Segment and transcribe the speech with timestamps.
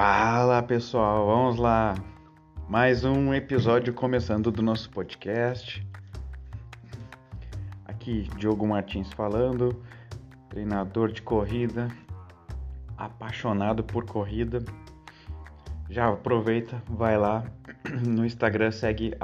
[0.00, 1.96] Fala pessoal, vamos lá.
[2.68, 5.84] Mais um episódio começando do nosso podcast.
[7.84, 9.82] Aqui Diogo Martins falando,
[10.50, 11.88] treinador de corrida,
[12.96, 14.64] apaixonado por corrida.
[15.90, 17.42] Já aproveita, vai lá
[18.06, 19.16] no Instagram, segue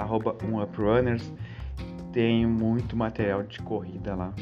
[0.42, 1.32] @oneuprunners.
[2.12, 4.34] Tem muito material de corrida lá.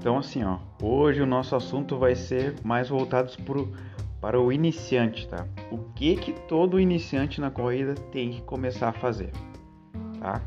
[0.00, 3.70] Então assim, ó, hoje o nosso assunto vai ser mais voltado pro,
[4.18, 5.46] para o iniciante, tá?
[5.70, 9.30] O que que todo iniciante na corrida tem que começar a fazer,
[10.18, 10.40] tá?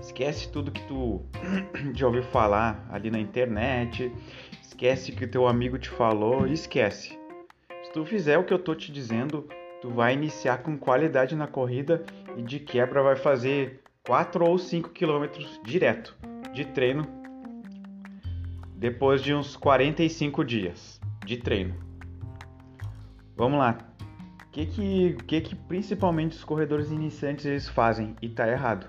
[0.00, 1.22] Esquece tudo que tu
[1.94, 4.12] já ouviu falar ali na internet,
[4.60, 7.16] esquece que teu amigo te falou, esquece.
[7.84, 9.46] Se tu fizer o que eu tô te dizendo,
[9.80, 12.04] tu vai iniciar com qualidade na corrida
[12.36, 16.16] e de quebra vai fazer 4 ou 5 quilômetros direto
[16.52, 17.21] de treino
[18.82, 21.72] depois de uns 45 dias de treino.
[23.36, 23.78] Vamos lá.
[24.44, 28.88] O que que, que que principalmente os corredores iniciantes eles fazem e tá errado?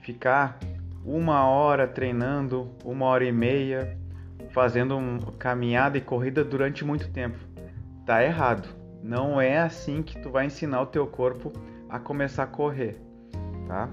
[0.00, 0.58] Ficar
[1.04, 3.98] uma hora treinando, uma hora e meia,
[4.50, 7.36] fazendo um, caminhada e corrida durante muito tempo.
[8.06, 8.66] Tá errado.
[9.02, 11.52] Não é assim que tu vai ensinar o teu corpo
[11.86, 12.98] a começar a correr,
[13.66, 13.90] tá?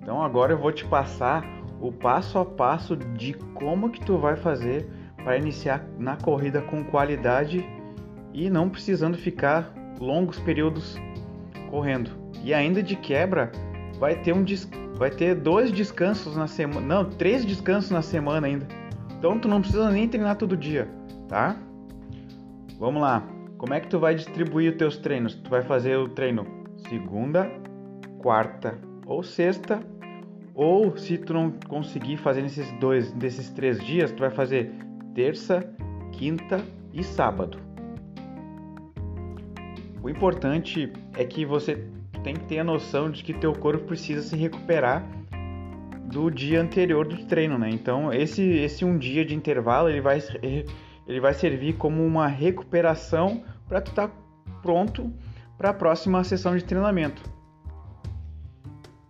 [0.00, 4.36] Então agora eu vou te passar o passo a passo de como que tu vai
[4.36, 7.64] fazer para iniciar na corrida com qualidade
[8.32, 10.96] e não precisando ficar longos períodos
[11.70, 12.10] correndo.
[12.42, 13.50] E ainda de quebra,
[13.98, 14.44] vai ter um
[14.96, 18.66] vai ter dois descansos na semana, não, três descansos na semana ainda.
[19.18, 20.88] Então tu não precisa nem treinar todo dia,
[21.28, 21.56] tá?
[22.78, 23.22] Vamos lá.
[23.56, 25.34] Como é que tu vai distribuir os teus treinos?
[25.34, 26.46] Tu vai fazer o treino
[26.88, 27.50] segunda,
[28.18, 29.82] quarta ou sexta
[30.60, 34.70] ou se tu não conseguir fazer nesses dois, desses três dias, tu vai fazer
[35.14, 35.66] terça,
[36.12, 36.62] quinta
[36.92, 37.58] e sábado.
[40.02, 41.88] O importante é que você
[42.22, 45.02] tem que ter a noção de que teu corpo precisa se recuperar
[46.04, 47.70] do dia anterior do treino, né?
[47.70, 53.42] Então esse esse um dia de intervalo ele vai ele vai servir como uma recuperação
[53.66, 54.14] para tu estar tá
[54.60, 55.10] pronto
[55.56, 57.39] para a próxima sessão de treinamento.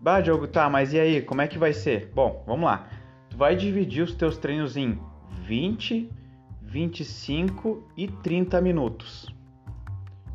[0.02, 2.10] Bah, Diogo, tá, mas e aí, como é que vai ser?
[2.14, 2.88] Bom, vamos lá.
[3.28, 4.98] Tu vai dividir os teus treinos em
[5.42, 6.10] 20,
[6.62, 9.26] 25 e 30 minutos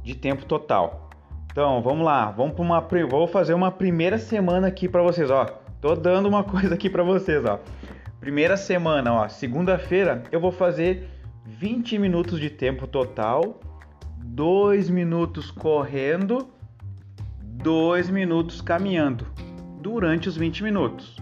[0.04, 1.10] de tempo total.
[1.52, 5.46] Então, vamos lá, vamos para uma vou fazer uma primeira semana aqui para vocês, ó.
[5.82, 7.60] Tô dando uma coisa aqui para vocês, ó.
[8.20, 11.10] Primeira semana, ó, segunda-feira eu vou fazer
[11.44, 13.60] 20 minutos de tempo total,
[14.20, 16.50] 2 minutos correndo,
[17.42, 19.26] 2 minutos caminhando
[19.86, 21.16] durante os 20 minutos.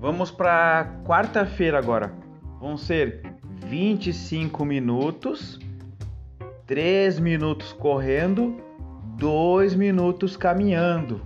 [0.00, 2.12] Vamos para quarta-feira agora.
[2.58, 3.22] Vão ser
[3.66, 5.60] 25 minutos,
[6.66, 8.56] 3 minutos correndo,
[9.18, 11.22] 2 minutos caminhando.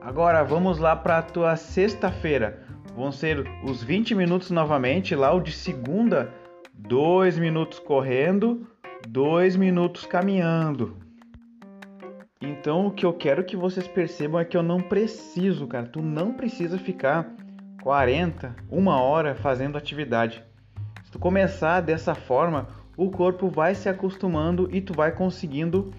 [0.00, 2.66] Agora vamos lá para a tua sexta-feira.
[2.96, 6.32] Vão ser os 20 minutos novamente, lá o de segunda,
[6.72, 8.66] 2 minutos correndo,
[9.06, 11.07] 2 minutos caminhando.
[12.40, 15.86] Então o que eu quero que vocês percebam é que eu não preciso, cara.
[15.86, 17.34] Tu não precisa ficar
[17.82, 20.42] 40, uma hora fazendo atividade.
[21.04, 25.92] Se tu começar dessa forma, o corpo vai se acostumando e tu vai conseguindo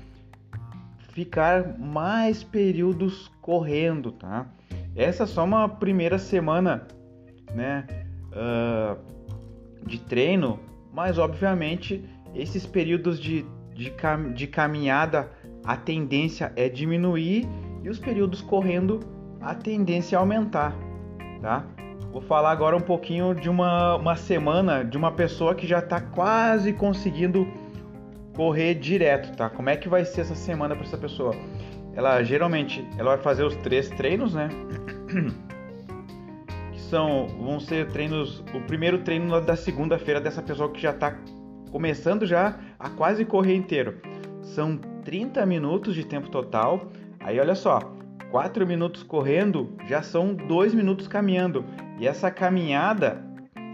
[1.13, 4.47] ficar mais períodos correndo, tá?
[4.95, 6.87] Essa é só uma primeira semana,
[7.53, 7.85] né,
[8.31, 8.97] uh,
[9.85, 10.59] de treino,
[10.93, 12.03] mas obviamente
[12.35, 15.31] esses períodos de, de, cam de caminhada
[15.63, 17.47] a tendência é diminuir
[17.83, 18.99] e os períodos correndo
[19.41, 20.75] a tendência é aumentar,
[21.41, 21.65] tá?
[22.11, 26.01] Vou falar agora um pouquinho de uma, uma semana de uma pessoa que já está
[26.01, 27.47] quase conseguindo
[28.35, 29.49] correr direto, tá?
[29.49, 31.35] Como é que vai ser essa semana para essa pessoa?
[31.93, 34.49] Ela geralmente ela vai fazer os três treinos, né?
[36.71, 41.15] Que são vão ser treinos, o primeiro treino da segunda-feira dessa pessoa que já está
[41.71, 44.01] começando já a quase correr inteiro.
[44.41, 46.91] São 30 minutos de tempo total.
[47.19, 47.79] Aí olha só,
[48.31, 51.65] 4 minutos correndo já são 2 minutos caminhando.
[51.99, 53.23] E essa caminhada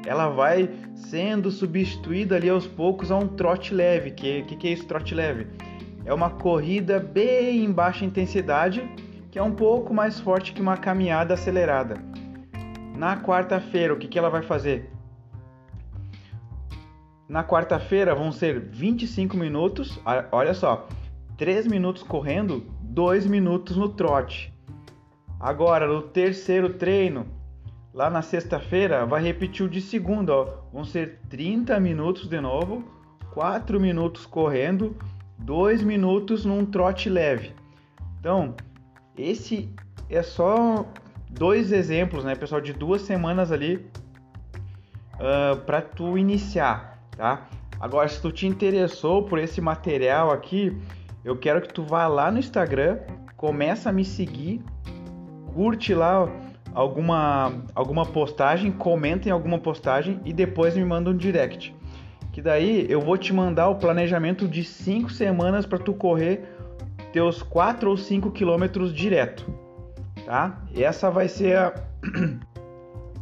[0.05, 4.11] ela vai sendo substituída ali aos poucos a um trote leve.
[4.11, 5.47] Que que, que é isso trote leve?
[6.05, 8.87] É uma corrida bem em baixa intensidade,
[9.31, 11.95] que é um pouco mais forte que uma caminhada acelerada.
[12.95, 14.89] Na quarta-feira, o que, que ela vai fazer?
[17.27, 19.99] Na quarta-feira vão ser 25 minutos.
[20.31, 20.87] Olha só,
[21.37, 24.53] 3 minutos correndo, 2 minutos no trote.
[25.39, 27.27] Agora, no terceiro treino,
[27.93, 30.57] lá na sexta-feira, vai repetir o de segunda, ó.
[30.71, 32.83] Vão ser 30 minutos de novo,
[33.33, 34.95] 4 minutos correndo,
[35.37, 37.53] 2 minutos num trote leve.
[38.19, 38.55] Então,
[39.17, 39.69] esse
[40.09, 40.85] é só
[41.29, 47.47] dois exemplos, né, pessoal, de duas semanas ali uh, ah, para tu iniciar, tá?
[47.79, 50.75] Agora, se tu te interessou por esse material aqui,
[51.25, 52.99] eu quero que tu vá lá no Instagram,
[53.35, 54.61] começa a me seguir,
[55.55, 56.29] curte lá
[56.71, 61.75] alguma, alguma postagem, comenta em alguma postagem e depois me manda um direct.
[62.31, 66.47] Que daí eu vou te mandar o planejamento de 5 semanas para tu correr
[67.11, 69.51] teus 4 ou 5 quilômetros direto,
[70.25, 70.61] tá?
[70.75, 71.73] Essa vai ser a...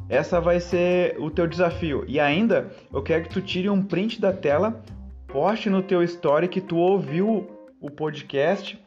[0.09, 2.03] Essa vai ser o teu desafio.
[2.07, 4.83] E ainda, eu quero que tu tire um print da tela,
[5.27, 7.47] poste no teu story que tu ouviu
[7.83, 8.81] o podcast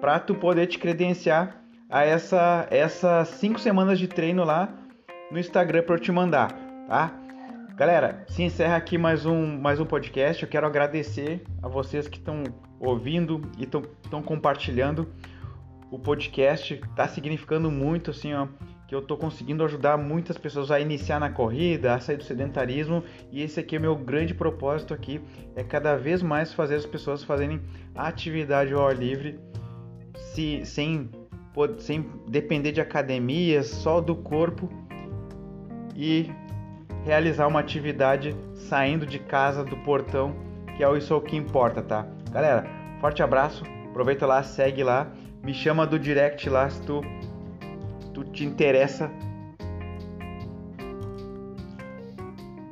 [0.00, 4.68] para tu poder te credenciar a essa essas cinco semanas de treino lá
[5.30, 6.52] no Instagram para eu te mandar,
[6.88, 7.14] tá?
[7.76, 10.42] Galera, se encerra aqui mais um mais um podcast.
[10.42, 12.42] Eu quero agradecer a vocês que estão
[12.80, 15.08] ouvindo e estão compartilhando
[15.88, 16.80] o podcast.
[16.96, 18.48] Tá significando muito assim, ó,
[18.90, 23.04] que eu tô conseguindo ajudar muitas pessoas a iniciar na corrida, a sair do sedentarismo,
[23.30, 25.20] e esse aqui é o meu grande propósito aqui,
[25.54, 27.60] é cada vez mais fazer as pessoas fazerem
[27.94, 29.38] atividade ao ar livre
[30.16, 31.08] se, sem
[31.78, 34.68] sem depender de academias, só do corpo
[35.94, 36.28] e
[37.04, 40.34] realizar uma atividade saindo de casa do portão,
[40.76, 42.08] que é isso que importa, tá?
[42.32, 42.66] Galera,
[43.00, 45.12] forte abraço, aproveita lá, segue lá,
[45.44, 47.02] me chama do direct lá se tu,
[48.24, 49.10] tu te interessa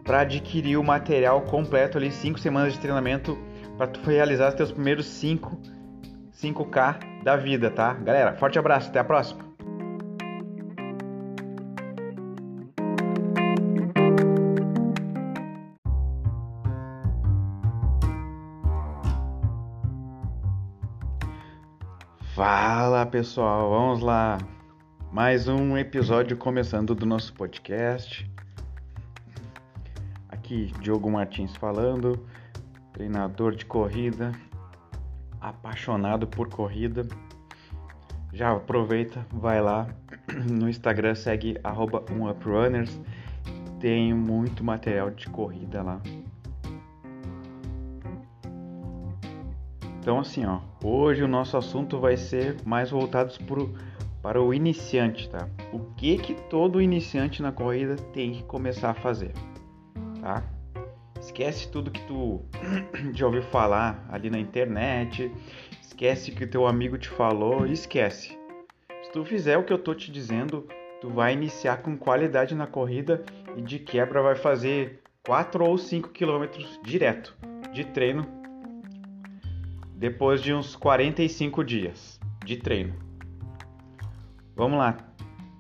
[0.05, 3.39] para adquirir o material completo ali, 5 semanas de treinamento
[3.77, 5.61] para tu realizar os teus primeiros 5
[6.41, 7.95] 5K da vida, tá?
[7.95, 9.47] Galera, forte abraço, até a próxima.
[22.35, 24.39] Fala pessoal, vamos lá.
[25.11, 28.31] Mais um episódio começando do nosso podcast.
[30.29, 32.27] Aqui Diogo Martins falando,
[32.93, 34.33] treinador de corrida,
[35.41, 37.09] apaixonado por corrida,
[38.35, 39.89] já aproveita, vai lá
[40.47, 43.01] no Instagram, segue arroba UpRunners,
[43.81, 46.03] tem muito material de corrida lá.
[50.01, 53.75] Então assim, ó, hoje o nosso assunto vai ser mais voltado pro,
[54.29, 55.49] para o iniciante, tá?
[55.73, 59.33] O que que todo iniciante na corrida tem que começar a fazer,
[60.21, 60.45] tá?
[61.19, 62.43] Esquece tudo que tu
[63.15, 65.33] já ouviu falar ali na internet,
[65.81, 68.39] esquece que teu amigo te falou, esquece.
[69.03, 70.69] Se tu fizer o que eu tô te dizendo,
[71.01, 73.25] tu vai iniciar com qualidade na corrida
[73.57, 77.35] e de quebra vai fazer 4 ou 5 quilômetros direto
[77.73, 78.27] de treino
[79.97, 83.08] depois de uns 45 dias de treino.
[84.59, 84.99] Vamos lá.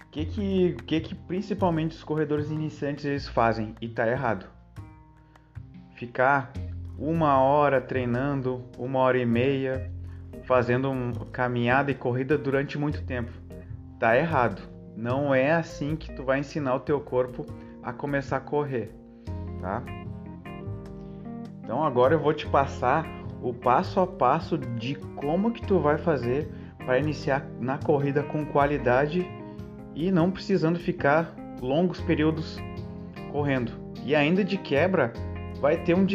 [0.02, 4.58] O que que, que que principalmente os corredores iniciantes eles fazem e tá errado?
[5.98, 6.52] ficar
[6.96, 9.90] uma hora treinando, uma hora e meia,
[10.44, 13.32] fazendo um, caminhada e corrida durante muito tempo.
[13.98, 14.62] Tá errado.
[14.96, 17.44] Não é assim que tu vai ensinar o teu corpo
[17.82, 18.92] a começar a correr,
[19.60, 19.82] tá?
[21.62, 23.04] Então agora eu vou te passar
[23.42, 26.48] o passo a passo de como que tu vai fazer
[26.88, 29.30] para iniciar na corrida com qualidade
[29.94, 32.58] e não precisando ficar longos períodos
[33.30, 33.72] correndo.
[34.06, 35.12] E ainda de quebra,
[35.60, 36.06] vai ter um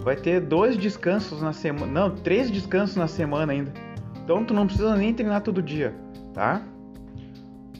[0.00, 3.74] vai ter dois descansos na semana, não, três descansos na semana ainda.
[4.24, 5.94] Então tu não precisa nem treinar todo dia,
[6.32, 6.62] tá?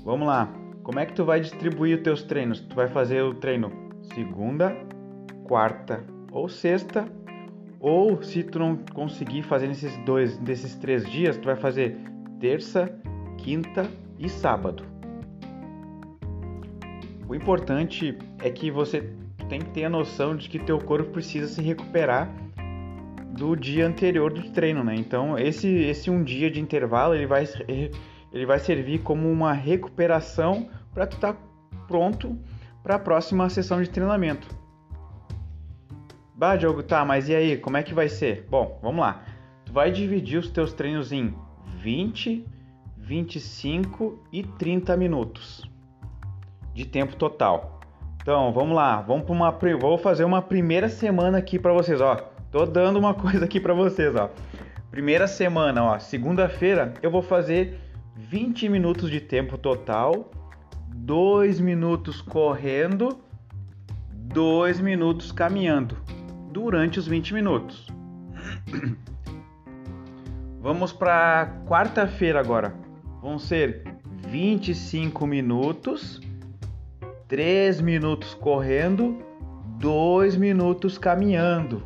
[0.05, 0.53] Vamos lá.
[0.83, 2.61] Como é que tu vai distribuir os teus treinos?
[2.61, 3.73] Tu vai fazer o treino
[4.15, 4.77] segunda,
[5.45, 7.09] quarta ou sexta,
[7.81, 12.12] ou se tu não conseguir fazer nesses dois, desses três dias, tu vai fazer
[12.43, 12.93] terça,
[13.39, 14.85] quinta e sábado.
[17.29, 19.15] O importante é que você
[19.49, 22.29] tem que ter a noção de que teu corpo precisa se recuperar
[23.39, 24.97] do dia anterior do treino, né?
[24.97, 27.45] Então esse esse um dia de intervalo ele vai
[28.33, 31.41] ele vai servir como uma recuperação para tu estar tá
[31.87, 32.37] pronto
[32.83, 34.49] para a próxima sessão de treinamento.
[36.35, 38.49] Bah, Diogo, tá, mas e aí, como é que vai ser?
[38.51, 39.23] Bom, vamos lá.
[39.65, 41.33] Tu vai dividir os teus treinos em
[41.67, 42.45] 20,
[42.97, 45.69] 25 e 30 minutos
[46.75, 47.81] de tempo total.
[48.21, 52.17] Então, vamos lá, vamos para uma vou fazer uma primeira semana aqui para vocês, ó.
[52.51, 54.31] Tô dando uma coisa aqui para vocês, ó.
[54.91, 57.81] Primeira semana, ó, segunda-feira eu vou fazer
[58.15, 60.31] 20 minutos de tempo total,
[60.95, 63.19] 2 minutos correndo,
[64.13, 65.97] 2 minutos caminhando
[66.53, 67.89] durante os 20 minutos.
[70.63, 72.73] Vamos para quarta-feira agora.
[73.21, 73.83] Vão ser
[74.29, 76.21] 25 minutos,
[77.27, 79.19] 3 minutos correndo,
[79.81, 81.83] 2 minutos caminhando.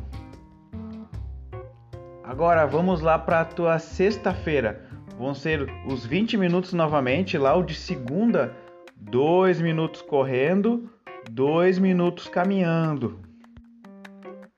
[2.23, 4.87] Agora vamos lá para a tua sexta-feira.
[5.17, 8.55] Vão ser os 20 minutos novamente, lá o de segunda,
[8.95, 10.87] 2 minutos correndo,
[11.31, 13.26] 2 minutos caminhando.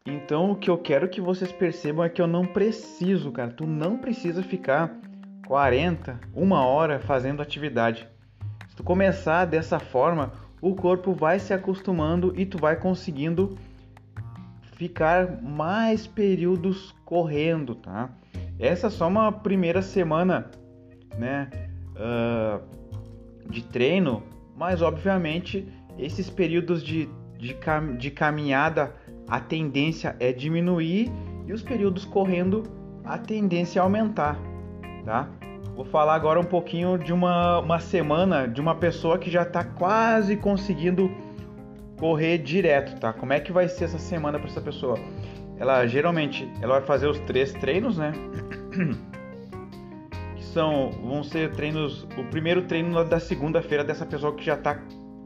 [0.05, 3.51] Então o que eu quero que vocês percebam é que eu não preciso, cara.
[3.51, 4.95] Tu não precisa ficar
[5.47, 8.07] 40, uma hora fazendo atividade.
[8.67, 13.57] Se tu começar dessa forma, o corpo vai se acostumando e tu vai conseguindo
[14.73, 18.09] ficar mais períodos correndo, tá?
[18.57, 20.49] Essa é só uma primeira semana,
[21.17, 21.49] né,
[21.95, 22.61] uh,
[23.49, 24.23] de treino,
[24.55, 28.93] mas obviamente esses períodos de, de, cam de caminhada
[29.29, 31.11] a tendência é diminuir
[31.45, 32.63] e os períodos correndo
[33.03, 34.37] a tendência é aumentar,
[35.03, 35.27] tá?
[35.75, 39.63] Vou falar agora um pouquinho de uma, uma semana de uma pessoa que já está
[39.63, 41.09] quase conseguindo
[41.97, 43.13] correr direto, tá?
[43.13, 44.97] Como é que vai ser essa semana para essa pessoa?
[45.57, 48.11] Ela geralmente ela vai fazer os três treinos, né?
[50.35, 54.79] que são vão ser treinos, o primeiro treino da segunda-feira dessa pessoa que já está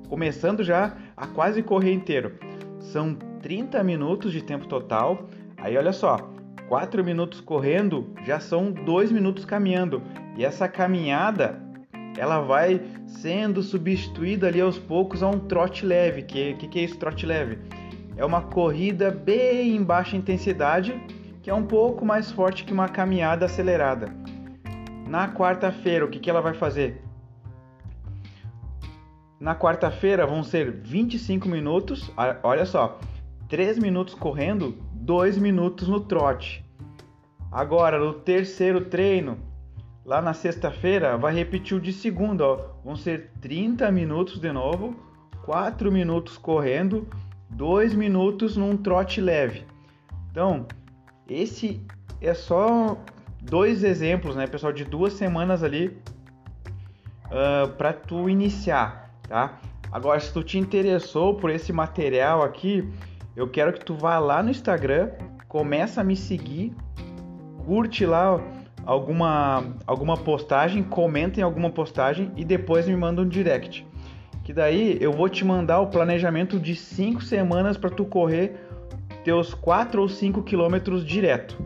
[0.08, 2.38] começando já a quase correr inteiro.
[2.80, 5.28] São 30 minutos de tempo total.
[5.58, 6.18] Aí olha só,
[6.70, 10.02] 4 minutos correndo já são 2 minutos caminhando.
[10.36, 11.62] E essa caminhada
[12.18, 16.24] ela vai sendo substituída ali aos poucos a um trote leve.
[16.24, 17.60] Que que, que é isso, trote leve?
[18.16, 21.00] É uma corrida bem em baixa intensidade,
[21.42, 24.08] que é um pouco mais forte que uma caminhada acelerada.
[25.08, 27.04] Na quarta-feira, o que, que ela vai fazer?
[29.40, 32.10] Na quarta-feira vão ser 25 minutos,
[32.44, 33.00] olha só,
[33.54, 36.66] 3 minutos correndo, 2 minutos no trote.
[37.52, 39.38] Agora, no terceiro treino,
[40.04, 42.60] Lá na sexta-feira vai repetir o de segunda, ó.
[42.84, 44.96] Vão ser 30 minutos de novo,
[45.46, 47.08] 4 minutos correndo,
[47.52, 49.68] 2 minutos num trote leve.
[50.32, 50.66] Então,
[51.30, 51.80] esse
[52.20, 52.98] é só
[53.40, 55.90] dois exemplos, né, pessoal, de duas semanas ali
[57.28, 59.60] uh, ah, para tu iniciar, tá?
[59.92, 62.92] Agora, se tu te interessou por esse material aqui,
[63.36, 65.10] eu quero que tu vá lá no Instagram,
[65.48, 66.74] começa a me seguir,
[67.66, 68.40] curte lá
[68.86, 73.86] alguma, alguma postagem, comentem alguma postagem e depois me mandam um direct.
[74.44, 78.56] Que daí eu vou te mandar o planejamento de 5 semanas para tu correr
[79.24, 81.58] teus 4 ou 5 quilômetros direto,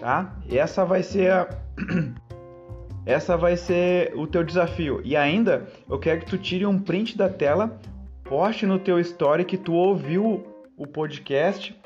[0.00, 0.36] tá?
[0.48, 1.48] Essa vai ser a...
[3.04, 5.00] essa vai ser o teu desafio.
[5.04, 7.76] E ainda eu quero que tu tire um print da tela,
[8.24, 10.44] poste no teu story que tu ouviu
[10.76, 11.78] o podcast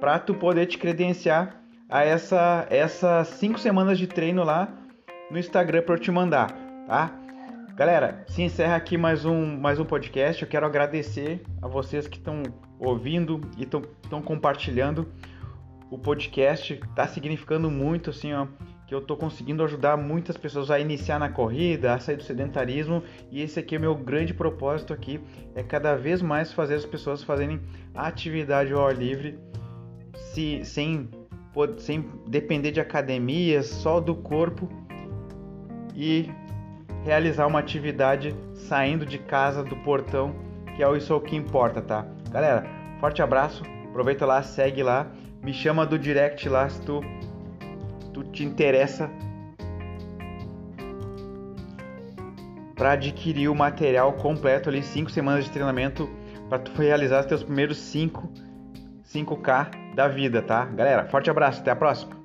[0.00, 4.68] para tu poder te credenciar a essa essas cinco semanas de treino lá
[5.30, 6.52] no Instagram para eu te mandar,
[6.86, 7.12] tá?
[7.74, 10.42] Galera, se encerra aqui mais um, mais um podcast.
[10.42, 12.42] Eu quero agradecer a vocês que estão
[12.78, 15.12] ouvindo e estão compartilhando
[15.90, 16.80] o podcast.
[16.94, 18.46] Tá significando muito, assim, ó,
[18.86, 23.02] que eu tô conseguindo ajudar muitas pessoas a iniciar na corrida, a sair do sedentarismo.
[23.30, 25.20] E esse aqui é o meu grande propósito aqui,
[25.54, 27.60] é cada vez mais fazer as pessoas fazerem
[27.94, 29.38] atividade ao ar livre,
[30.14, 31.08] se, sem
[31.78, 34.68] sem depender de academias, só do corpo
[35.94, 36.30] e
[37.02, 40.34] realizar uma atividade saindo de casa, do portão,
[40.76, 42.06] que é isso é o que importa, tá?
[42.30, 42.66] Galera,
[43.00, 45.10] forte abraço, aproveita lá, segue lá,
[45.42, 47.00] me chama do direct lá se tu,
[48.16, 49.10] tu te interessa
[52.74, 56.08] para adquirir o material completo ali, 5 semanas de treinamento
[56.48, 58.26] para tu realizar os teus primeiros 5
[59.04, 60.64] 5K da vida, tá?
[60.64, 62.15] Galera, forte abraço, até a próxima.